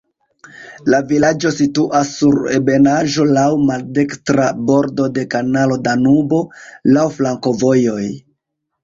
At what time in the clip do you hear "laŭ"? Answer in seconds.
3.35-3.43, 6.97-7.05